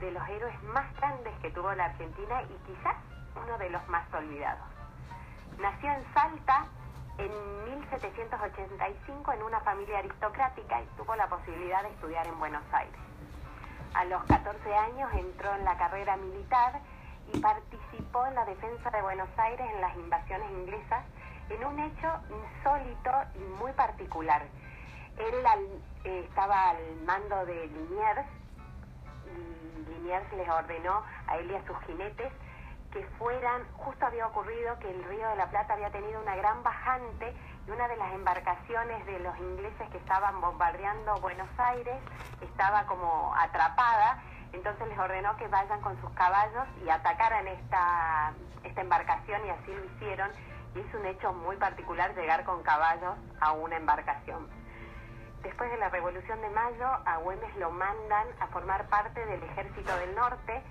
[0.00, 2.96] de los héroes más grandes que tuvo la Argentina y quizás
[3.42, 4.66] uno de los más olvidados.
[5.58, 6.66] Nació en Salta
[7.18, 7.30] en
[7.74, 13.00] 1785 en una familia aristocrática y tuvo la posibilidad de estudiar en Buenos Aires.
[13.94, 16.80] A los 14 años entró en la carrera militar
[17.32, 21.04] y participó en la defensa de Buenos Aires en las invasiones inglesas
[21.50, 24.42] en un hecho insólito y muy particular.
[25.16, 25.34] Él
[26.04, 28.26] eh, estaba al mando de Liniers
[29.88, 32.32] Liniers les ordenó a él y a sus jinetes
[32.92, 36.62] que fueran, justo había ocurrido que el río de la Plata había tenido una gran
[36.62, 37.34] bajante
[37.66, 41.98] y una de las embarcaciones de los ingleses que estaban bombardeando Buenos Aires
[42.40, 48.32] estaba como atrapada, entonces les ordenó que vayan con sus caballos y atacaran esta,
[48.64, 50.30] esta embarcación y así lo hicieron
[50.74, 54.48] y es un hecho muy particular llegar con caballos a una embarcación.
[55.42, 59.96] Después de la Revolución de Mayo, a Güemes lo mandan a formar parte del Ejército
[59.98, 60.62] del Norte,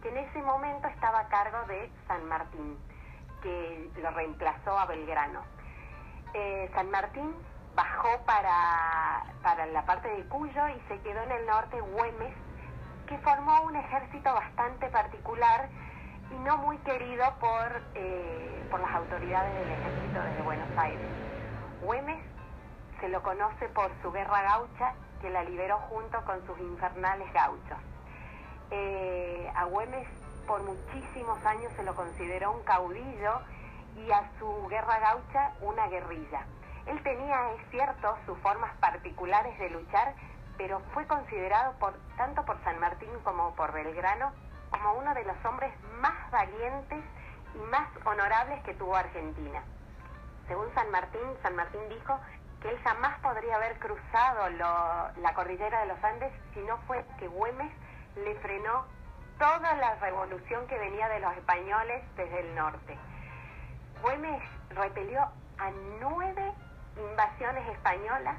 [0.00, 2.78] que en ese momento estaba a cargo de San Martín,
[3.42, 5.40] que lo reemplazó a Belgrano.
[6.34, 7.34] Eh, San Martín
[7.74, 12.34] bajó para, para la parte de Cuyo y se quedó en el norte Güemes,
[13.06, 15.68] que formó un ejército bastante particular
[16.30, 21.08] y no muy querido por, eh, por las autoridades del ejército desde Buenos Aires.
[21.82, 22.31] Güemes
[23.02, 27.78] se lo conoce por su guerra gaucha que la liberó junto con sus infernales gauchos.
[28.70, 30.06] Eh, a Güemes
[30.46, 33.40] por muchísimos años se lo consideró un caudillo
[33.96, 36.46] y a su guerra gaucha una guerrilla.
[36.86, 40.14] Él tenía, es cierto, sus formas particulares de luchar,
[40.56, 44.32] pero fue considerado por, tanto por San Martín como por Belgrano
[44.70, 47.04] como uno de los hombres más valientes
[47.56, 49.64] y más honorables que tuvo Argentina.
[50.46, 52.18] Según San Martín, San Martín dijo
[52.62, 57.26] que él jamás podría haber cruzado la cordillera de los Andes si no fue que
[57.26, 57.72] Güemes
[58.16, 58.86] le frenó
[59.38, 62.96] toda la revolución que venía de los españoles desde el norte.
[64.00, 65.22] Güemes repelió
[65.58, 65.70] a
[66.00, 66.52] nueve
[66.96, 68.36] invasiones españolas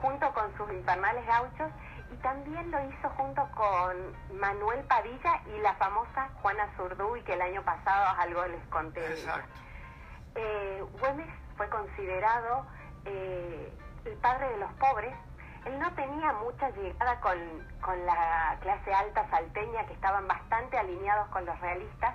[0.00, 1.70] junto con sus infernales gauchos
[2.12, 7.42] y también lo hizo junto con Manuel Padilla y la famosa Juana Zurduy que el
[7.42, 9.00] año pasado algo les conté.
[10.34, 12.66] Eh, Güemes fue considerado
[13.04, 13.72] eh,
[14.04, 15.14] el padre de los pobres
[15.64, 17.38] él no tenía mucha llegada con,
[17.80, 22.14] con la clase alta salteña, que estaban bastante alineados con los realistas.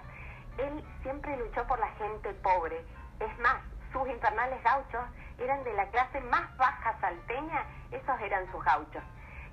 [0.57, 2.79] Él siempre luchó por la gente pobre.
[3.19, 3.57] Es más,
[3.91, 5.01] sus infernales gauchos
[5.39, 9.03] eran de la clase más baja salteña, esos eran sus gauchos.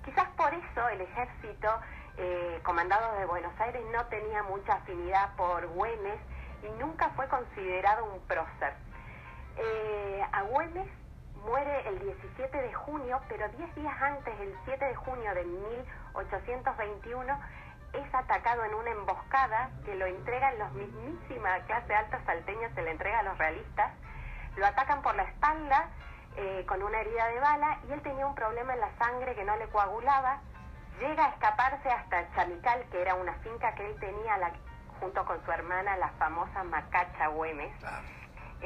[0.04, 1.80] Quizás por eso el ejército
[2.18, 6.18] eh, comandado de Buenos Aires no tenía mucha afinidad por Güemes
[6.62, 8.74] y nunca fue considerado un prócer.
[9.56, 10.88] Eh, a Güemes
[11.44, 17.38] muere el 17 de junio, pero 10 días antes, el 7 de junio de 1821,
[17.92, 22.90] es atacado en una emboscada que lo entregan los mismísima clase alta salteña, se le
[22.90, 23.92] entrega a los realistas,
[24.56, 25.88] lo atacan por la espalda
[26.36, 29.44] eh, con una herida de bala y él tenía un problema en la sangre que
[29.44, 30.40] no le coagulaba,
[31.00, 34.52] llega a escaparse hasta Chamical, que era una finca que él tenía
[35.00, 37.72] junto con su hermana, la famosa Macacha Güemes.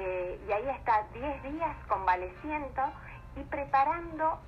[0.03, 2.83] Eh, y ahí está 10 días convaleciendo
[3.37, 4.41] y preparando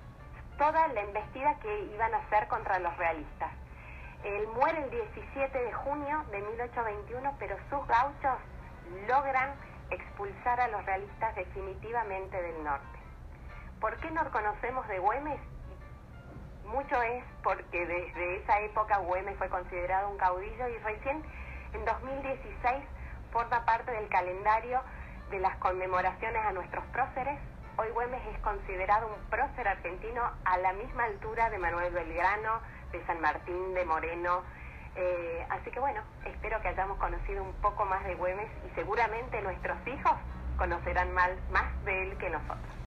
[0.57, 3.51] toda la embestida que iban a hacer contra los realistas.
[4.25, 8.39] Él muere el 17 de junio de 1821, pero sus gauchos
[9.07, 9.53] logran
[9.91, 12.99] expulsar a los realistas definitivamente del norte.
[13.79, 15.41] ¿Por qué no conocemos de Güemes?
[16.65, 21.23] Mucho es porque desde esa época Güemes fue considerado un caudillo y recién
[21.75, 22.85] en 2016
[23.33, 24.81] forma parte del calendario
[25.33, 27.39] de las conmemoraciones a nuestros próceres,
[27.79, 32.61] hoy Güemes es considerado un prócer argentino a la misma altura de Manuel Belgrano,
[32.93, 34.43] de San Martín de Moreno.
[34.95, 39.41] Eh, así que bueno, espero que hayamos conocido un poco más de Güemes y seguramente
[39.41, 40.13] nuestros hijos
[40.59, 41.31] conocerán más
[41.87, 42.73] de él que nosotros.